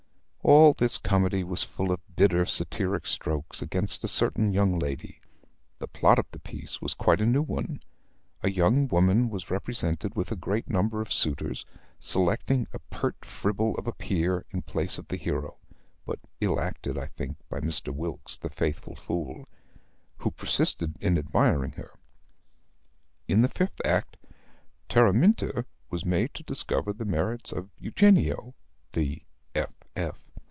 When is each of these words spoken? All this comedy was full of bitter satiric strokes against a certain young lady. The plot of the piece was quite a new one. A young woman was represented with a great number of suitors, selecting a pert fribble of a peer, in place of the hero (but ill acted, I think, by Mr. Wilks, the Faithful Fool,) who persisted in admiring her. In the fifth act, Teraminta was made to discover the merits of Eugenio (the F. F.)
All 0.43 0.73
this 0.73 0.97
comedy 0.97 1.43
was 1.43 1.61
full 1.63 1.91
of 1.91 1.99
bitter 2.15 2.47
satiric 2.47 3.05
strokes 3.05 3.61
against 3.61 4.03
a 4.03 4.07
certain 4.07 4.51
young 4.51 4.77
lady. 4.79 5.19
The 5.77 5.87
plot 5.87 6.17
of 6.17 6.25
the 6.31 6.39
piece 6.39 6.81
was 6.81 6.95
quite 6.95 7.21
a 7.21 7.27
new 7.27 7.43
one. 7.43 7.83
A 8.41 8.49
young 8.49 8.87
woman 8.87 9.29
was 9.29 9.51
represented 9.51 10.15
with 10.15 10.31
a 10.31 10.35
great 10.35 10.67
number 10.67 10.99
of 10.99 11.13
suitors, 11.13 11.63
selecting 11.99 12.67
a 12.73 12.79
pert 12.79 13.23
fribble 13.23 13.75
of 13.75 13.85
a 13.85 13.91
peer, 13.93 14.43
in 14.49 14.63
place 14.63 14.97
of 14.97 15.09
the 15.09 15.15
hero 15.15 15.57
(but 16.07 16.17
ill 16.41 16.59
acted, 16.59 16.97
I 16.97 17.05
think, 17.05 17.37
by 17.47 17.59
Mr. 17.59 17.93
Wilks, 17.93 18.35
the 18.35 18.49
Faithful 18.49 18.95
Fool,) 18.95 19.47
who 20.17 20.31
persisted 20.31 20.97
in 20.99 21.19
admiring 21.19 21.73
her. 21.73 21.91
In 23.27 23.43
the 23.43 23.47
fifth 23.47 23.79
act, 23.85 24.17
Teraminta 24.89 25.65
was 25.91 26.03
made 26.03 26.33
to 26.33 26.43
discover 26.43 26.93
the 26.93 27.05
merits 27.05 27.51
of 27.53 27.69
Eugenio 27.77 28.55
(the 28.93 29.23
F. 29.53 29.71
F.) 29.95 30.27